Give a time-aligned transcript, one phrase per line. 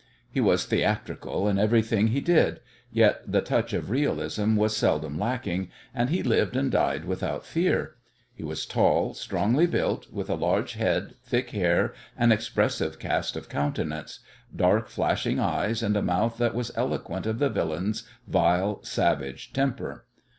[0.31, 2.59] He was theatrical in everything he did;
[2.91, 7.97] yet the touch of realism was seldom lacking, and he lived and died without fear.
[8.33, 13.47] He was tall, strongly built, with a large head, thick hair, an expressive cast of
[13.47, 14.21] countenance;
[14.55, 20.07] dark, flashing eyes, and a mouth that was eloquent of the villain's vile, savage temper.